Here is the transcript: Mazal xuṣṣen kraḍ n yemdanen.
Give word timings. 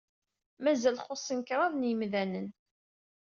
Mazal 0.63 0.97
xuṣṣen 1.05 1.39
kraḍ 1.47 1.73
n 1.75 1.87
yemdanen. 1.89 2.47